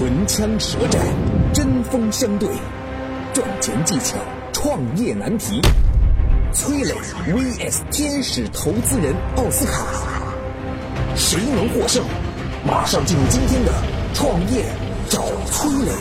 [0.00, 0.98] 唇枪舌战，
[1.52, 2.48] 针锋相对，
[3.34, 4.16] 赚钱技巧，
[4.50, 5.60] 创业难题。
[6.54, 6.94] 崔磊
[7.26, 9.84] vs 天使投资人奥斯卡，
[11.14, 12.02] 谁能获胜？
[12.66, 13.70] 马上进入今天的
[14.14, 14.64] 创业
[15.10, 15.92] 找崔磊。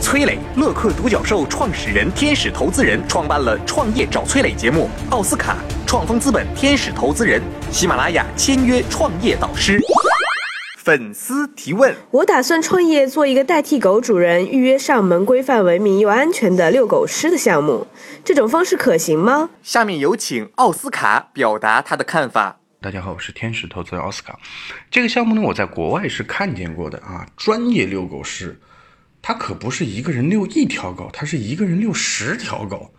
[0.00, 4.88] 崔磊，乐客独角兽创始人、天使投资人，创办了《创业找崔磊》节目。
[5.10, 7.42] 奥斯卡，创丰资本天使投资人，
[7.72, 9.80] 喜马拉雅签约创业导师。
[10.84, 17.86] 粉丝提问：我打算创业做一个代替狗主人预约上门、规范、文明又安全的遛狗师的项目，
[18.22, 19.48] 这种方式可行吗？
[19.62, 22.60] 下面有请奥斯卡表达他的看法。
[22.82, 24.38] 大家好，我是天使投资人奥斯卡。
[24.90, 28.60] 这个项目呢，我在国外是看见过的啊，专业遛狗师，
[29.22, 32.92] 他可不是一个人遛一条狗，他是一个人遛十条狗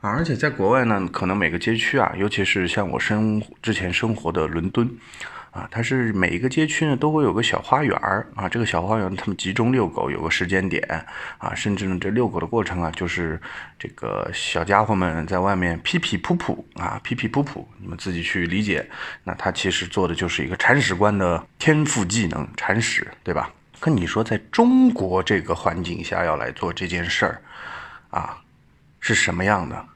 [0.00, 0.10] 啊！
[0.10, 4.88] 而且在国外呢，可能每个街区啊，尤其是像我生之前生活的伦敦。
[5.56, 10.86] 啊，它是每一个街区呢都会有个小花园儿啊，这个小花园他们集中遛狗，有个时间点
[11.38, 13.40] 啊，甚至呢这遛狗的过程啊，就是
[13.78, 18.86] 这个小家伙们在外面噼噼噗噗啊，噼噼噗噗，你们自己去理解。
[19.24, 23.50] 那他其实做的就是一个铲屎官的天赋技能，铲屎，对吧？
[23.80, 27.40] 可你说在中国这个环境下要来做这件事儿，
[28.10, 28.36] 啊，
[29.00, 29.86] 是什么样的？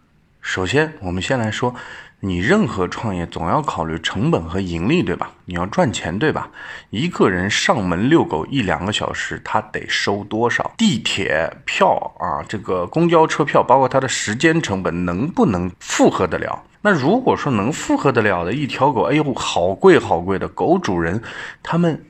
[0.41, 1.75] 首先，我们先来说。
[2.23, 5.33] 你任何创业总要考虑成本和盈利，对吧？
[5.47, 6.51] 你要赚钱，对吧？
[6.91, 10.71] 一个人上门遛狗一两个小时，他得收多少？
[10.77, 16.63] 地铁票啊，这个公交车票，包括他的时间成本，能不能负荷得了？
[16.83, 21.23] 那如果说能负荷得了的一条狗，哎呦，好贵好贵的狗主人，
[21.63, 22.05] 他们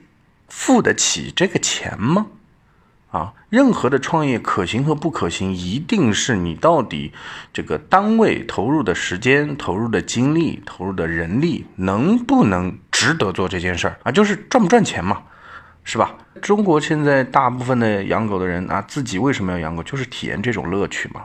[0.49, 2.27] 付得起这个钱吗？
[3.11, 7.11] 啊，任何的创业可行和不可行，一定是你到底
[7.51, 14.11] 这个单位投入的时间、投入的精力、投入的人力能不能值得做这件事儿啊？
[14.13, 15.23] 就是赚不赚钱嘛，
[15.83, 16.15] 是吧？
[16.41, 19.83] 中国现在大部分的养狗的人啊，自己为什么要养狗？
[19.83, 21.23] 就是体验这种乐趣嘛。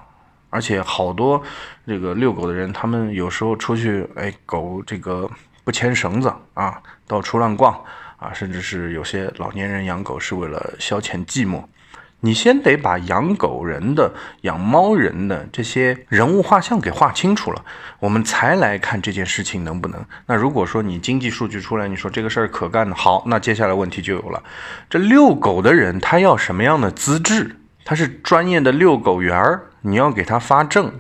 [0.51, 1.41] 而且好多
[1.87, 5.31] 这个遛狗的人，他们有时候出去，哎，狗这个
[5.63, 7.73] 不牵绳子啊，到处乱逛
[8.17, 11.63] 啊，甚至是有些老年人养狗是为了消遣寂寞。
[12.21, 14.13] 你先得把养狗人的、
[14.43, 17.65] 养猫人的这些人物画像给画清楚了，
[18.01, 20.05] 我们才来看这件事情能不能。
[20.27, 24.43] 那如果说你经济数据出来，你说这个事儿可干的好，那接下来问题就有了：
[24.89, 27.57] 这遛狗的人他要什么样的资质？
[27.85, 30.93] 他是专业的遛狗员儿，你要给他发证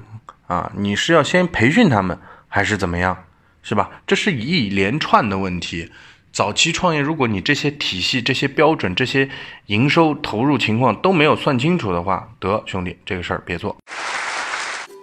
[0.46, 0.70] 啊？
[0.76, 2.16] 你是要先培训他们，
[2.46, 3.24] 还是怎么样？
[3.62, 3.90] 是吧？
[4.06, 5.90] 这是一连串的问题。
[6.36, 9.26] 早期创业，如果你这些体系、这些标准、这些
[9.68, 13.74] 营收投入情况都没有算清楚的话，得兄弟，这个事儿别做。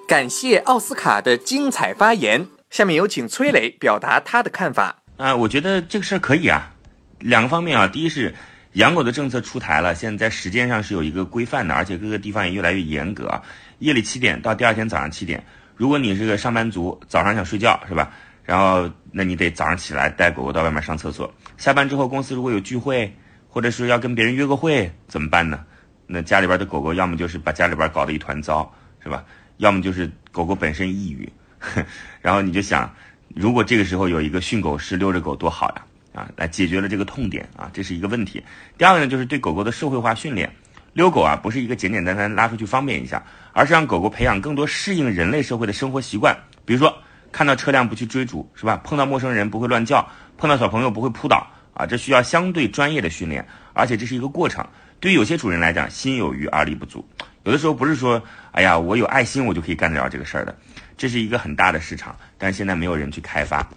[0.08, 4.98] 感谢奥斯卡的精彩发言，下面有请崔磊表达他的看法。
[5.18, 6.72] 啊，我觉得这个事儿可以啊，
[7.18, 8.36] 两个方面啊，第一是
[8.74, 13.42] 养狗的政策出台了，现在时间上是有一个规范的，而且各个地方也越来越严格。
[13.80, 15.44] 夜里七点到第二天早上七点，
[15.76, 18.14] 如果你是个上班族，早上想睡觉是吧？
[18.44, 21.34] 然后，那你得早上起来带狗狗到外面上厕所。
[21.58, 23.10] 下班之后，公司如果有聚会，
[23.48, 25.64] 或者是要跟别人约个会，怎么办呢？
[26.08, 28.70] 那家里边的狗狗要么就是把家里边搞得一团糟，
[29.02, 29.24] 是吧？
[29.58, 31.32] 要么就是狗狗本身抑郁。
[32.22, 32.94] 然后你就想，
[33.34, 35.86] 如果这个时候有一个训狗师遛着狗多好呀！
[36.14, 38.44] 啊，来解决了这个痛点啊，这是一个问题。
[38.78, 40.52] 第二个呢，就是对狗狗的社会化训练。
[40.92, 43.24] 遛狗啊，不是一个简简单单拉出去方便一下，
[43.54, 46.94] 而是让狗狗培养更多适应人类社会的生活习惯，比如说。
[47.34, 48.80] 看到车辆不去追逐，是吧？
[48.84, 50.08] 碰到陌生人不会乱叫，
[50.38, 51.86] 碰到小朋友不会扑倒啊！
[51.86, 54.66] 这需要相对专业的训练，而且这是一个过程。
[55.00, 57.04] 对于有些主人来讲，心有余而力不足。
[57.44, 60.56] 有的时候不是说，哎呀，我有爱心我就可以干得了这个事儿的。
[60.96, 63.68] 这是一个很大的市场，但是现在没有人去开发。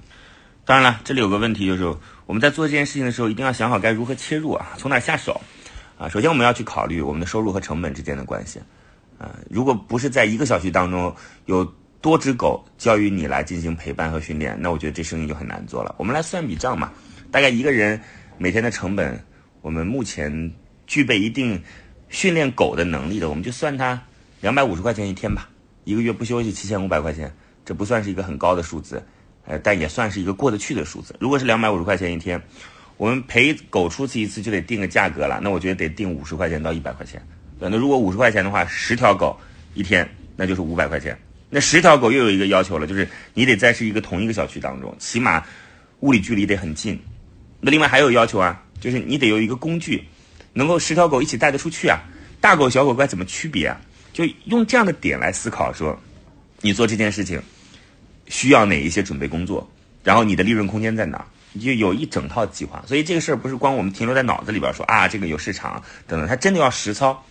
[0.66, 1.96] 当然了，这里有个问题就是，
[2.26, 5.40] 我们在做这件事情的时候，一定要想好该如何切入啊，从哪下手
[5.98, 6.08] 啊？
[6.10, 8.60] 首先我们要去考虑我们的收入和成本之间的关系
[9.18, 9.34] 啊。
[9.48, 11.16] 如果不是在一个小区当中
[11.46, 11.74] 有。
[12.00, 15.94] 多只狗交于你来进行陪伴和训练，那我觉得这生意就很难做了。
[15.98, 16.92] 我们来算笔账嘛，
[17.30, 18.00] 大概一个人
[18.38, 19.18] 每天的成本，
[19.60, 20.52] 我们目前
[20.86, 21.60] 具备一定
[22.08, 24.00] 训练狗的能力的，我们就算它
[24.40, 25.48] 两百五十块钱一天吧。
[25.84, 27.32] 一个月不休息七千五百块钱，
[27.64, 29.02] 这不算是一个很高的数字，
[29.46, 31.14] 呃，但也算是一个过得去的数字。
[31.20, 32.40] 如果是两百五十块钱一天，
[32.96, 37.20] 我们陪狗出去一次就得定个价格了，那我觉得得定五十块钱到一百块钱。
[37.58, 39.38] 那如果五十块钱的话，十条狗
[39.74, 41.16] 一天，那就是五百块钱。
[41.56, 45.42] 那十条狗又有一个要求了，就是你得在是一个同一个小区当中，起码
[46.00, 47.00] 物理距离得很近。
[47.60, 50.04] 那另外还有要求啊，就是你得有一个工具，
[50.52, 51.98] 能够十条狗一起带得出去啊。
[52.42, 53.80] 大狗小狗该怎么区别啊？
[54.12, 55.98] 就用这样的点来思考，说
[56.60, 57.42] 你做这件事情
[58.28, 59.66] 需要哪一些准备工作，
[60.04, 61.24] 然后你的利润空间在哪？
[61.54, 62.84] 你就有一整套计划。
[62.86, 67.24] 所以这个事儿不是光我们停留在脑子里边说啊，这个有市场等等，它真的要实操，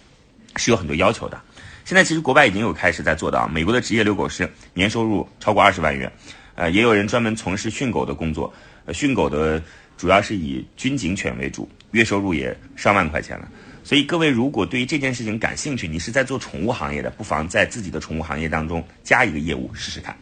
[0.56, 1.40] 是有很多要求的。
[1.86, 6.12] 现在其实国外已经有开始在做的啊，美国的职业遛狗师年收入超过二十万元，
[6.56, 8.52] 呃，也有人专门从事训狗的工作，
[8.86, 9.62] 呃，训狗的
[9.96, 13.48] 主要是以军警犬为主，月收入也上万块钱了。
[13.84, 20.18] 所以各位如果对于这件事情感兴趣，你是在做宠物行业的，不妨在自己的宠物行业当中加一个业务试试看。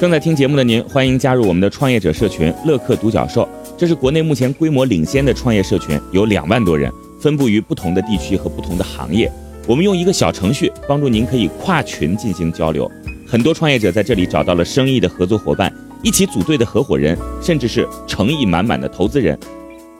[0.00, 3.46] 正在听节目的您，欢迎加入我们的创业者社群“乐客独角兽”，
[3.76, 6.90] 这是国内目前规模领先的创业社群，有两万多人，
[7.20, 9.30] 分布于不同的地区和不同的行业。
[9.68, 12.90] 我们用一个小程序帮助您可以跨群进行交流，
[13.26, 15.70] 很多创业者在这里找到了生意的合作伙伴，
[16.02, 19.38] 一起组队的合伙人，甚至是诚意满满的投资人。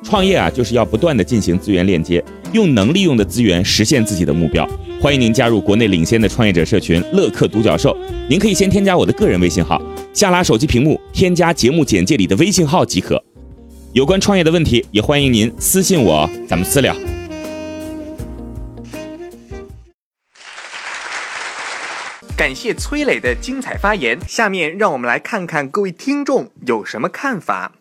[0.02, 2.24] 创业啊，就是要不断的进行资源链接，
[2.54, 4.66] 用能利用的资源实现自己的目标。
[5.02, 7.94] 欢迎您加入国内领先的创业者社群“乐客独角兽”。
[8.26, 9.78] 您可以先添加我的个人微信号，
[10.14, 13.22] 下拉手机屏幕添加节目简介里的微信号即可。
[13.92, 16.96] 有关创业的问题，也欢迎您私信我，咱们私聊。
[22.38, 24.16] 感谢崔磊的精彩发言。
[24.28, 27.72] 下面让我们来看看各位听众有什么看法。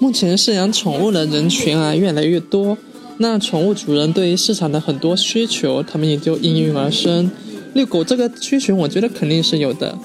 [0.00, 2.76] 目前饲养宠物的人群啊越来越多，
[3.18, 7.30] 那宠物主人对于市场的很多需求，他们也就应运而生。
[7.74, 9.96] 遛狗这个需求，我觉得肯定是有的。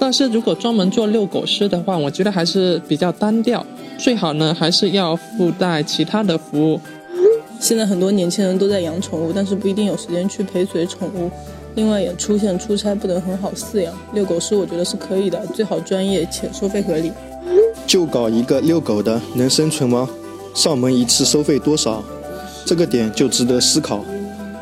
[0.00, 3.64] 但是如果专门做遛狗师的话，我觉得还是比较单调。
[3.96, 6.80] 最好呢，还是要附带其他的服务。
[7.60, 11.30] 现在很多年轻人都在养宠物，但是不一定有时间去陪随宠物。
[11.76, 17.12] 另外也出现出差不能很好饲养，遛狗师我觉得是可以的，最好专业且收费合理。
[17.86, 20.08] 就搞一个遛狗的，能生存吗？
[20.54, 22.02] 上门一次收费多少？
[22.64, 24.02] 这个点就值得思考。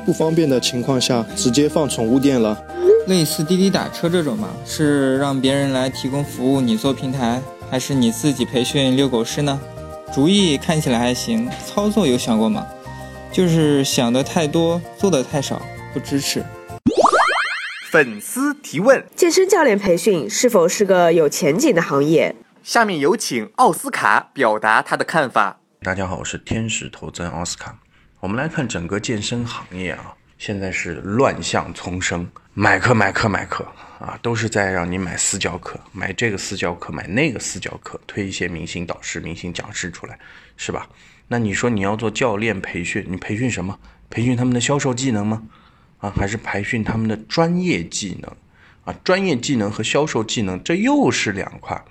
[0.05, 2.61] 不方便的情况下，直接放宠物店了。
[3.07, 7.41] 类似滴滴打车这种嘛，是让别人来提供服务，你做平台，
[7.71, 9.61] 还是你自己培训遛狗师呢？
[10.13, 12.67] 主意看起来还行，操作有想过吗？
[13.31, 15.63] 就是想的太多，做的太少，
[15.93, 16.45] 不支持。
[17.94, 22.35] 粉丝提问：健身教练培训是否是个有前景的行业？
[22.61, 25.61] 下面有请奥斯卡表达他的看法。
[25.81, 27.79] 大家好，我是天使投资人奥斯卡。
[28.19, 33.64] 我们来看整个健身行业啊，现在是乱象丛生，买课买课买课
[34.00, 40.19] 啊，都是在让你买私教课，买这个私教课，买那个私教课，推一些明星导师、明星讲师出来，
[40.56, 40.88] 是吧？
[41.29, 43.79] 那你说你要做教练培训，你培训什么？
[44.11, 45.44] 培训他们的销售技能吗？
[46.11, 48.37] 还是培训他们的专业技能？
[48.85, 51.85] 啊，专业技能和销售技能，这又是两块。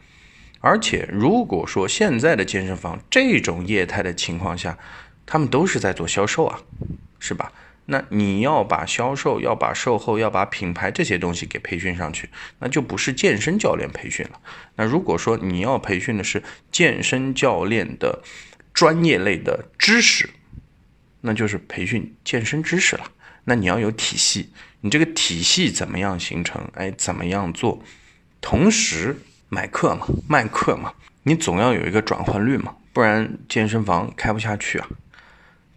[0.60, 4.78] 而且，如果说现在的健身房这种业态的情况下，
[5.26, 6.60] 他们都是在做销售啊，
[7.20, 7.52] 是吧？
[7.86, 12.30] 那你要把销售、要把售后、要把品牌这些东西给培训上去，
[12.60, 14.40] 那就不是健身教练培训了。
[14.76, 18.24] 那如果说你要培训的是健身教练的
[18.74, 20.30] 专业类的知识，
[21.20, 23.12] 那就是培训健身知识了。
[23.46, 24.52] 那你要有体系，
[24.82, 26.62] 你这个体系怎么样形成？
[26.76, 27.82] 哎，怎么样做？
[28.42, 29.18] 同时。
[29.50, 30.92] 买课嘛，卖课嘛，
[31.22, 34.88] 你总要有一个转换率嘛，不然健身房开不下去啊。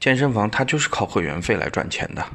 [0.01, 2.27] 健身房它就是靠会员费来赚钱的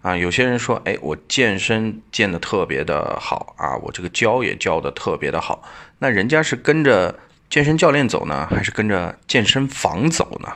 [0.00, 0.16] 啊。
[0.16, 5.64] 有些人说，哎，我健身健的特别的好啊，我这个教也教的特别的好，
[5.98, 7.18] 那人家是跟着
[7.48, 10.54] 健身教练走呢，还是跟着健身房走呢？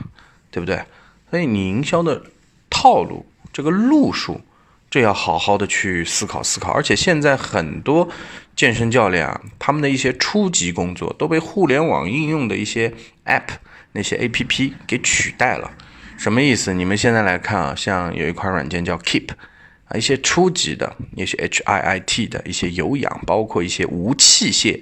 [0.53, 0.81] 对不对？
[1.29, 2.23] 所以你营销的
[2.71, 4.43] 套路，这个路数。
[4.91, 8.09] 这要好好的去思考思考，而且现在很多
[8.55, 12.95] 健身教练啊，他们的一些初级工作都被互联网应用的一些
[13.25, 13.49] App
[13.91, 15.73] 那些 APP 给取代了。
[16.17, 16.73] 什么意思？
[16.73, 19.31] 你们现在来看啊，像有一款软件叫 Keep
[19.89, 24.81] 啊，一些初级的，一些 HIIT 的一些有氧，包括一些无器械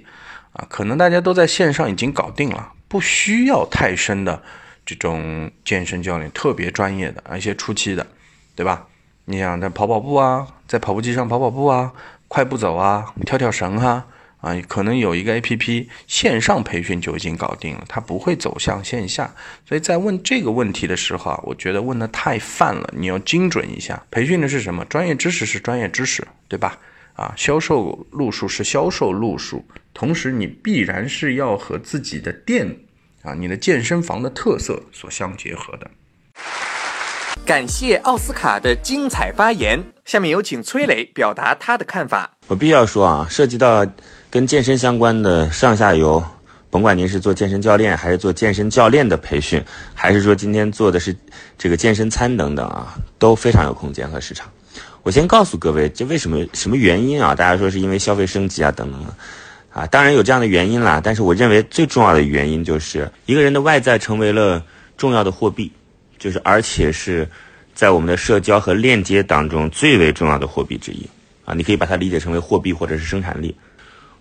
[0.52, 4.42] 啊，可能大家都在线上已经搞定了，不需要太深的
[4.84, 8.06] 这种健身教练，特别专业的啊，一些初期的，
[8.54, 8.86] 对吧？
[9.24, 11.92] 你想在跑跑步啊，在跑步机上跑跑步啊，
[12.28, 14.04] 快步走啊，跳跳绳哈
[14.40, 19.32] 啊，可能有一个 A P P 线上培训就已经搞定了，它不会走向线下。
[19.64, 24.02] 所以在问这个问题的时候啊，我觉得问的太泛了，你要精准一下。
[24.10, 24.84] 培训的是什么？
[24.86, 26.76] 专业知识是专业知识，对吧？
[27.14, 32.76] 啊，销售路数是销售路数，同时你必然是要和自己的店
[33.22, 35.90] 啊，你的健身房的特色所相结合的。
[37.44, 39.82] 感谢奥斯卡的精彩发言。
[40.04, 42.30] 下面有请崔磊表达他的看法。
[42.46, 43.84] 我必须要说啊，涉及到
[44.30, 46.22] 跟健身相关的上下游，
[46.70, 51.14] 甭管您是做健身教练，还是做健身教练的培训，还是说今天做的是
[51.58, 54.48] 这个健身餐等等啊，都非常有空间和市场。
[55.02, 57.34] 我先告诉各位，这为什么什么原因啊？
[57.34, 59.14] 大家说是因为消费升级啊等等的。
[59.72, 64.62] 啊，当然有这样的原因啦，但是我认为最重要的原因就是一个人的外在成为了
[64.96, 65.72] 重要的货币，
[66.22, 67.28] 就是而且是
[67.74, 71.04] 在我们的社交和链接当中最为重要的货币之一
[71.44, 73.52] 啊，你可以把它理解成为货币或者是生产力。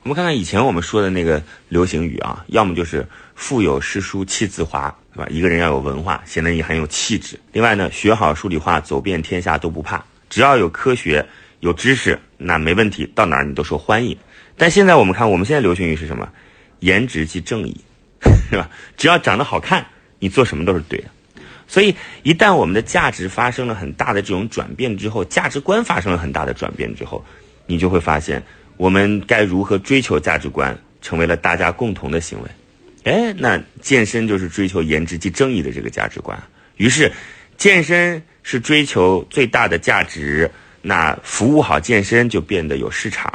[0.02, 1.40] 我们看看以前我们说的那个
[1.70, 3.06] 流行语啊，要么就是
[3.36, 5.28] 腹有诗书气自华，对吧？
[5.30, 7.40] 一个人要有文化，显得你很有气质。
[7.52, 11.24] 另外呢，学好数理化，走遍天下都不怕，只要有科学、
[11.60, 14.18] 有知识，那没问题，到哪儿你都受欢迎。
[14.58, 16.28] 但现在我们看，我们现在流行语是什么？
[16.80, 17.80] 颜值即正义，
[18.50, 18.68] 是吧？
[18.98, 19.86] 只要长得好看，
[20.18, 21.06] 你做什么都是对的。
[21.72, 27.24] 所以，一旦我们的价值发生了很大的这种转变之后，价值观发生了很大的转变之后，
[27.66, 28.44] 你就会发现，
[28.76, 32.50] 我们该如何追求价值观，成为了大家共同的行为。
[33.06, 36.38] 哎，那健身就是追求颜值即正义的这个价值观。
[36.76, 37.10] 于是，
[37.56, 40.52] 健身是追求最大的价值，
[40.82, 43.32] 那服务好健身就变得有市场。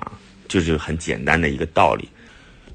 [0.49, 2.09] 就是很简单的一个道理。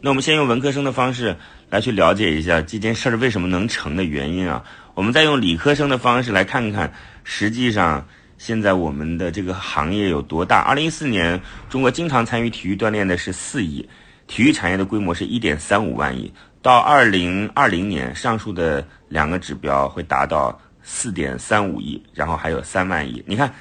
[0.01, 1.33] 那我们先用文科生的方式
[1.69, 4.61] 来去了解一下这件事儿为什么能成的原因啊。
[5.01, 6.93] 我们再用理科生的方式来看看，
[7.23, 10.59] 实际上现在我们的这个行业有多大。
[10.59, 11.41] 二零一四年，
[11.71, 13.89] 中国经常参与体育锻炼的是四亿，
[14.27, 16.31] 体育产业的规模是一点三五万亿。
[16.61, 23.23] 到二零二零年，上述的两个指标会达到四点三五亿，然后还有三万亿。
[23.25, 23.51] 你看，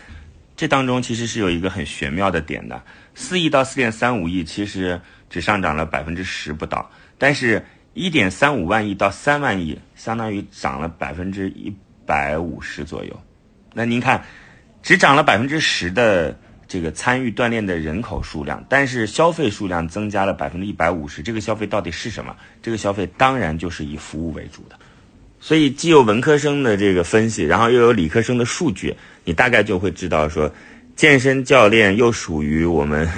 [0.54, 2.82] 这当中其实是有一个很玄妙的点的。
[3.14, 11.75] 四亿到四点三五亿，其实只上涨了百分之十不到，但是一点三五万亿到三万亿，相当于涨了百分之一
[12.06, 13.20] 百五十左右。
[13.75, 14.25] 那您看，
[14.82, 21.23] 只涨了百分之十的这个参与锻炼的人口数量，但是消费数量增加了百分之一百五十。
[21.23, 22.37] 这个消费到底是什么？
[22.62, 24.76] 这个消费当然就是以服务为主的。
[25.40, 28.94] 所以既有文科生的这个分析，然后又有理科生的数据，
[29.25, 30.52] 你大概就会知道说。
[30.97, 33.09] 健身教练又属于我们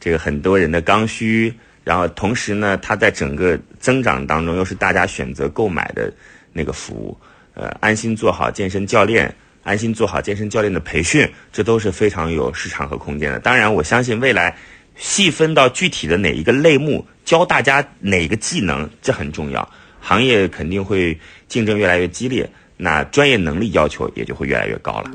[0.00, 1.52] 这个很多人的刚需，
[1.86, 6.12] 然后同时呢，它在整个增长当中又是大家选择购买的
[6.52, 7.16] 那个服务。
[7.54, 13.38] 呃，安心做好健身教练，安心做好健身教练的培训，这都是非常有市场和空间的。
[13.38, 14.56] 当然，我相信未来
[14.96, 19.66] 细分到具体的哪一个类目，教大家哪个技能，这很重要。
[20.00, 21.16] 行业肯定会
[21.46, 25.10] 竞争越来越激烈，那专业能力要求也就会越来越高了。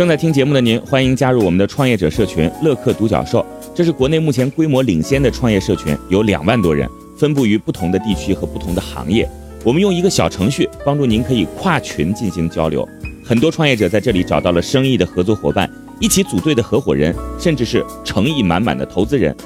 [0.00, 3.44] 正在听节目的您，欢迎加入我们的创业者社群乐客独角兽。
[3.74, 6.88] 这是国内目前规模领先的创业社群，有两万多人，
[7.18, 9.28] 分布于不同的地区和不同的行业。
[9.62, 12.88] 我们用一个小程序帮助您可以跨群进行交流。
[13.22, 19.36] 很多创业者在这里找到了生意的合作伙伴，一起组队的合伙人，甚至是诚意满满的投资人。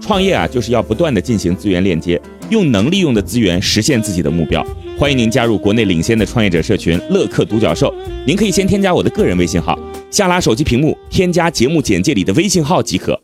[0.00, 2.18] 创业啊，就是要不断的进行资源链接，
[2.50, 4.64] 用能利用的资源实现自己的目标。
[4.98, 7.94] 欢迎您加入国内领先的创业者社群乐客独角兽。
[8.26, 9.78] 您可以先添加我的个人微信号，
[10.10, 13.18] 下拉手机屏幕添加节目简介里的微信号即可。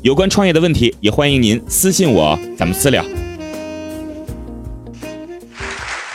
[0.00, 3.04] 有关创业的问题，也欢迎您私信我，咱们私聊。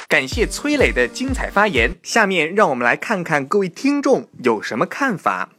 [0.07, 5.49] 感谢崔磊的精彩发言，下面让我们来看看各位听众有什么看法。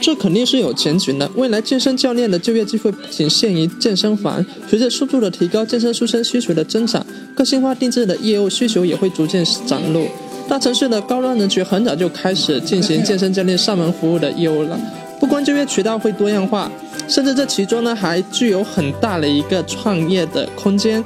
[0.00, 1.30] 这肯定是有前景的。
[1.34, 10.06] 未来健身教练的就业机会不仅限于健身房，随着速度的提高，健身塑身需求的增长，个性化定制的业务需求也会逐渐展露。
[10.48, 14.78] 大城市的高端人群很早就开始进行健身教练上门服务的业务了。
[15.18, 16.70] 不光就业渠道会多样化，
[17.08, 21.02] 甚至这其中呢还具有很大的一个创业的空间。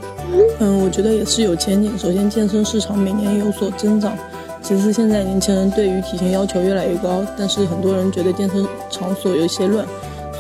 [0.59, 1.97] 嗯，我觉得也是有前景。
[1.97, 4.19] 首先，健身市场每年有所增长。
[4.63, 8.63] 其实现在年轻人对于体型要求越来越高，但是很多人觉得健身
[9.01, 9.85] 场所有一些乱，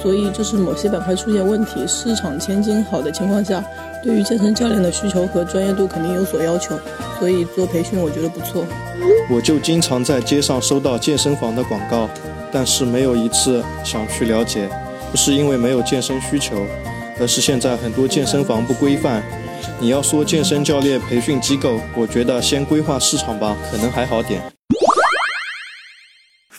[0.02, 1.87] 所以就是某些板块出现问题。
[1.88, 3.64] 市场前景好的情况下，
[4.05, 6.79] 对于健身教练的需求和专业度肯定有所要求，
[7.19, 8.64] 所以做培训我觉得不错。
[9.31, 12.09] 我就经常在街上收到健身房的广告，
[12.52, 14.69] 但是没有一次想去了解，
[15.11, 16.67] 不是因为没有健身需求，
[17.19, 19.23] 而是现在很多健身房不规范。
[19.79, 24.43] 你要说健身教练培训机构，我觉得先规划市场吧，可能还好点。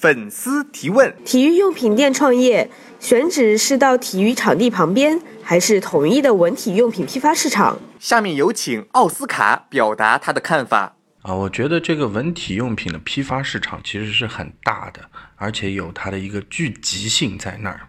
[0.01, 7.77] 粉丝提问：体育用品店创业，选址是到体育场地旁边，还是统一的文体用品批发市场？
[7.99, 10.95] 下面有请奥斯卡表达他的看法。
[11.21, 15.01] 啊，我觉得这个文体用品的批发市场其实是很大的，
[15.35, 17.81] 而且有它的一个聚集性在那儿。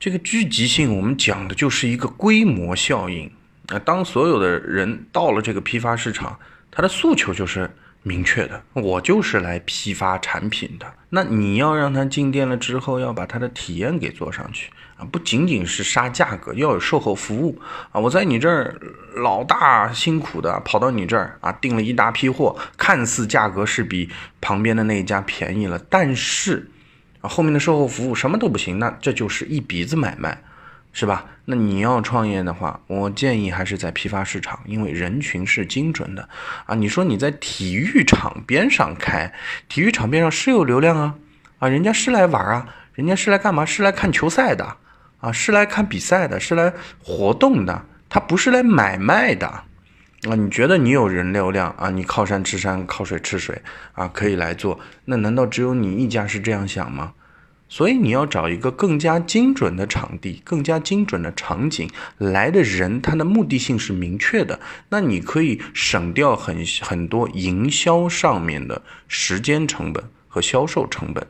[0.00, 3.30] 这个聚集性，我们讲的就是一个规模效应。
[3.68, 6.36] 啊当所有的人到了这个批发市场，
[6.72, 7.70] 他的诉求就是
[8.06, 10.86] 明确的，我就是来批发产品的。
[11.10, 17.60] 那你要让他进店了之后，要把他的体验给做上去啊，不仅仅是杀价格，要有售后服务
[17.90, 18.00] 啊。
[18.00, 18.76] 我在你这儿
[19.16, 24.08] 老大辛苦的跑到你这儿啊，订了一大批货，看似价格是比
[24.40, 26.70] 旁边的那一家便宜了，但是
[27.22, 30.40] 啊后面的售后服务什么都不行，那这就是一鼻子买卖。
[30.98, 31.26] 是吧？
[31.44, 36.26] 那你要创业的话，我建议还是在批发市场，因为人群是精准的
[36.64, 36.74] 啊。
[36.74, 39.30] 你说你在体育场边上开，
[39.68, 41.14] 体育场边上是有流量啊，
[41.58, 43.62] 啊，人家是来玩啊，人家是来干嘛？
[43.66, 44.78] 是来看球赛的
[45.20, 46.72] 啊，是来看比赛的，是来
[47.04, 49.64] 活动的，他不是来买卖的啊。
[50.22, 51.90] 你觉得你有人流量啊？
[51.90, 53.60] 你靠山吃山，靠水吃水
[53.92, 54.80] 啊，可以来做？
[55.04, 57.12] 那难道只有你一家是这样想吗？
[57.68, 71.26] 所以你要找一个更加精准的场地，更加精准的场景，来的人他的目的性是明确的，那你可以省掉很很多营销上面的时间成本和销售成本，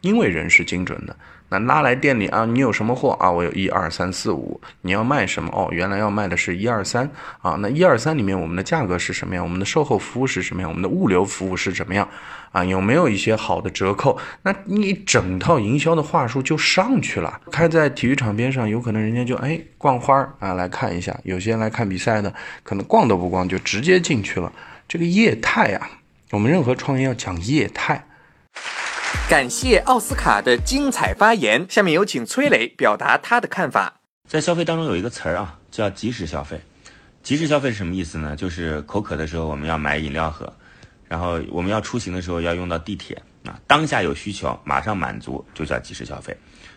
[0.00, 1.16] 因为人是精准的。
[1.52, 3.28] 那拉来店里啊，你有什么货啊？
[3.28, 5.50] 我有一二三四五，你要卖什么？
[5.52, 7.10] 哦，原来要卖的是一二三
[7.42, 7.56] 啊。
[7.60, 9.42] 那一二三里面我们的价格是什么样？
[9.42, 10.70] 我们的售后服务是什么样？
[10.70, 12.08] 我们的物流服务是怎么样？
[12.52, 14.18] 啊，有没有一些好的折扣？
[14.42, 17.40] 那你整套营销的话术就上去了。
[17.50, 24.52] 开在体育场边上，有可能人家就哎逛花儿啊来看一下，有些来看比赛的，可能逛都不逛就直接进去了。
[24.88, 25.90] 这个业态啊，
[26.32, 28.06] 我们任何创业要讲业态。
[29.28, 31.64] 感谢奥斯卡的精彩发言。
[31.68, 34.00] 下面有请崔磊表达他的看法。
[34.28, 36.60] 在消费当中有一个词儿啊，叫即时消费。
[37.22, 38.34] 即时消费是什么意思呢？
[38.34, 40.52] 就是口渴的时候我们要买饮料喝，
[41.10, 43.58] 然后我们要出行的时候要用到地铁啊。
[43.66, 46.34] 当下有需求，马上满足，就叫即时消费。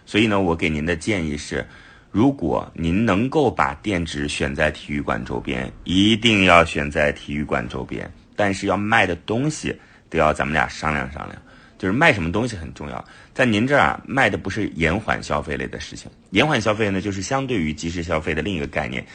[0.07, 1.63] 所以呢，我给您的建议是，
[2.09, 8.11] 如果您能够把店址选在体育馆周边，一定要选在体育馆周边。
[8.35, 11.39] 但是要卖的东西，得要咱们俩商量商量。
[11.77, 16.09] 就是卖什么东西很重要，在您这儿啊，卖的不是延缓消费类的事情。
[16.29, 19.05] 延缓消费呢，就是相对于即时消费的另一个概念。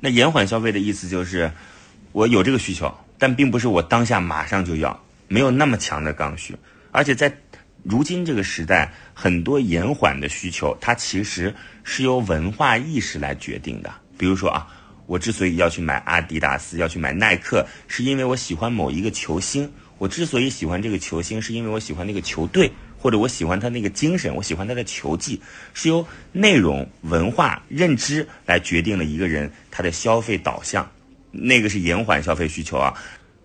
[0.00, 1.48] 那延缓消费的意思就是，
[2.10, 6.54] 我有这个需求，但并不是我当下马上就要，没有那么强的刚需。
[6.92, 7.36] 而且在
[7.82, 13.92] 如今这个时代，很多延缓的需求，它其实是由文化意识来决定的。
[14.16, 14.66] 比如说啊，
[15.06, 19.70] 我之所以要去买阿迪达斯，要去买耐克，是因为我喜欢某一个球星。
[19.98, 25.42] 我之所以喜欢这个球星，是因为我喜欢那个球队，或者我喜欢他那个精神，我喜欢他的球技，
[25.74, 30.88] 是由内容、文化、认知来决定了一个人他的消费导向，
[31.30, 32.94] 那个是延缓消费需求啊。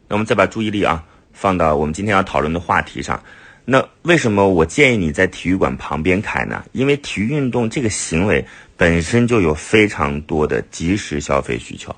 [0.07, 3.21] 那我们再把注意力啊放到我们今天要讨论的话题上。
[3.65, 6.63] 那为什么我建议你在体育馆旁边开呢？
[6.71, 11.95] 因为体育运动这个行为本身就有非常多的即时消费需求，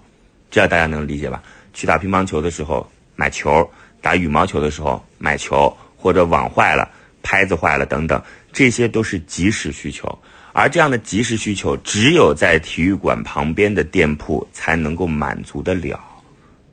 [0.51, 1.41] 这样大家能理解吧？
[1.73, 3.67] 去打乒乓球的时候买球。
[4.01, 6.87] 打羽毛球的时候买球，或者网坏了、
[7.23, 8.21] 拍子坏了等等，
[8.53, 10.07] 这些都是即时需求。
[10.57, 15.99] 而这样的即时需求，只有在体育馆旁边的店铺才能够满足得了。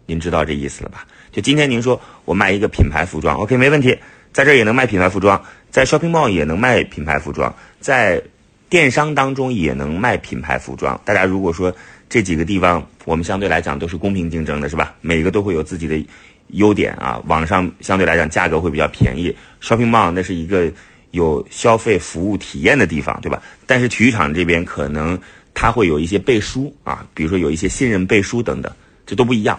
[0.07, 1.05] 您知道这意思了吧？
[1.33, 3.99] 就今天您说我卖一个品牌服装，OK，没问题，
[4.33, 8.23] 在这儿也能卖品牌服装，在 shopping mall 也能卖品牌服装，在
[8.69, 11.01] 电商当中也能卖品牌服装。
[11.05, 11.75] 大家如果说
[12.09, 14.95] 这几个地方，我们相对来讲都是公平竞争的，是吧？
[15.01, 16.07] 每个都会有自己的。
[16.49, 19.35] 优点啊，网上相对来讲价格会比较便宜。
[19.63, 20.71] Shopping Mall 那是一个
[21.13, 23.41] 有消费服务体验的地方，对吧？
[23.67, 25.19] 但是体育场这边可能
[25.55, 28.71] 它会有一些背书啊，比如说有一些信任背书等等，
[29.07, 29.59] 这都不一样。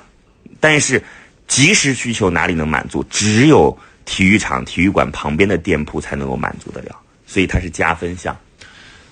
[0.60, 1.02] 但是
[1.48, 3.04] 即时需求哪里能满足？
[3.10, 8.38] 只有体育场、体育馆旁边的店铺才能够满足得了，所以它是加分项。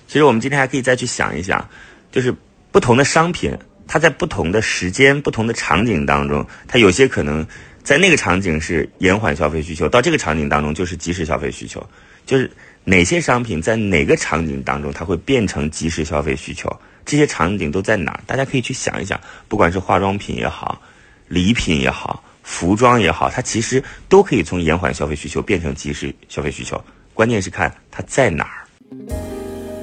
[0.06, 1.66] 其实我们今天还可以再去想一想，
[2.10, 2.34] 就是
[2.70, 7.46] 不同的商品，它在不同的时间、不同的场景当中，它有些可能。
[7.84, 11.84] 在那个场景是延缓消费需求，到这个场景当中就是即时消费需求，
[12.26, 12.50] 就是
[12.84, 18.20] 哪些商品在哪个场景当中它会变成即时消费需求，这些场景都在哪儿？
[18.26, 20.80] 大家可以去想一想，不管是化妆品也好，
[21.28, 26.82] 礼品也好，服装也好，它其实都可以从延缓消费需求变成即时消费需求，
[27.14, 28.66] 关键是看它在哪儿。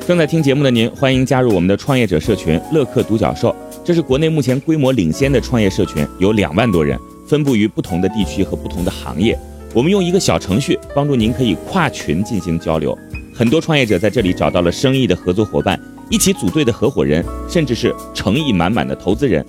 [0.08, 7.00] 正在听节目的您，欢迎加入我们的创业者社群乐客独角兽，这是国内目前规模领先的创业社群，有两万多人。
[7.28, 9.38] 分布于不同的地区和不同的行业，
[9.74, 12.98] 我们用一个小程序帮助您可以跨群进行交流。
[13.34, 15.80] 很多创业者在这里找到了生意的合作伙伴，
[16.10, 19.46] 一起组队的合伙人，甚至是诚意满满的投资人。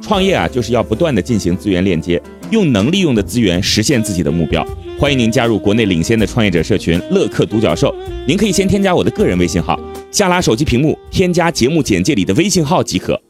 [0.00, 2.20] 创业啊，就是要不断的进行资源链接，
[2.50, 4.66] 用能利用的资源实现自己的目标。
[4.98, 7.94] 欢迎您加入国内领先的创业者社群乐客独角兽。
[8.26, 9.78] 您可以先添加我的个人微信号，
[10.10, 13.20] 下拉手机屏幕添加节目简介里的微信号即可。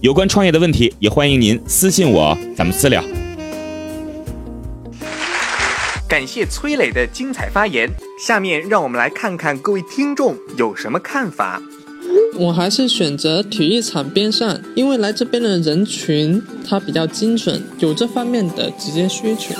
[0.00, 3.02] 有关创业的问题，也欢迎您私信我，咱们私聊。
[6.10, 7.88] 感谢崔磊的精彩发言。
[8.18, 11.62] 下面让我们来看看各位听众有什么看法。
[12.36, 19.54] 我还是选择体育场边上，因为来这边的人群它比较精准，有这方面的直接需求。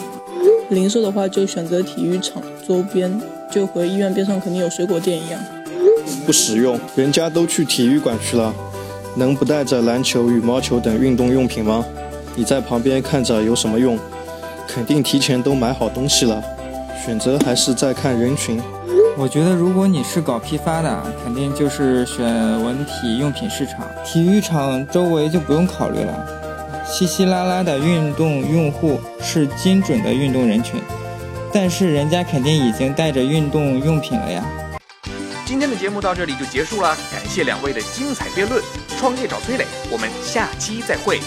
[0.70, 5.40] 零售的话就选择体育场周边，就和医院边上肯定有水果店一样。
[6.26, 8.52] 不实用，人家都去体育馆去了，
[9.14, 11.86] 能不带着篮球、羽毛球等运动用品吗？
[12.34, 13.96] 你在旁边看着有什么用？
[14.72, 16.42] 肯定提前都买好东西了。
[17.04, 18.60] 选择还是在看人群。
[19.16, 22.24] 我觉得如果你是搞批发的，肯定就是选
[22.62, 26.26] 文体用品市场，体育场周围就不用考虑了。
[26.86, 30.80] 稀稀拉拉的运动用户是精准的运动人群，
[31.52, 34.44] 但是人家肯定已经带着运动用品了呀。
[35.44, 38.62] 今天的节目到这里就结束了，感谢两位的精彩辩论。
[38.98, 41.20] 创业找崔磊，我们下期再会。